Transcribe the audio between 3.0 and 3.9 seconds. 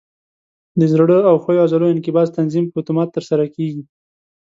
ترسره کېږي.